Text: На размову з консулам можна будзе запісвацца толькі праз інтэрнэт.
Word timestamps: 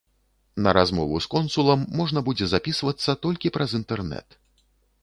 На 0.67 0.71
размову 0.77 1.19
з 1.25 1.29
консулам 1.33 1.85
можна 2.01 2.19
будзе 2.31 2.45
запісвацца 2.55 3.17
толькі 3.29 3.55
праз 3.59 3.79
інтэрнэт. 3.83 4.29